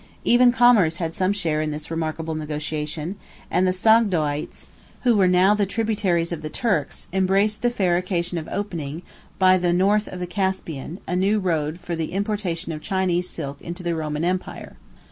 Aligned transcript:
Even 0.23 0.51
commerce 0.51 0.97
had 0.97 1.13
some 1.13 1.31
share 1.31 1.61
in 1.61 1.69
this 1.69 1.91
remarkable 1.91 2.33
negotiation: 2.33 3.17
and 3.51 3.67
the 3.67 3.71
Sogdoites, 3.71 4.65
who 5.01 5.15
were 5.15 5.27
now 5.27 5.53
the 5.53 5.67
tributaries 5.67 6.31
of 6.31 6.41
the 6.41 6.49
Turks, 6.49 7.07
embraced 7.13 7.61
the 7.61 7.69
fair 7.69 7.97
occasion 7.97 8.39
of 8.39 8.47
opening, 8.51 9.03
by 9.37 9.59
the 9.59 9.71
north 9.73 10.07
of 10.07 10.19
the 10.19 10.25
Caspian, 10.25 10.99
a 11.07 11.15
new 11.15 11.37
road 11.39 11.79
for 11.79 11.95
the 11.95 12.13
importation 12.13 12.71
of 12.71 12.81
Chinese 12.81 13.29
silk 13.29 13.61
into 13.61 13.83
the 13.83 13.93
Roman 13.93 14.25
empire. 14.25 14.75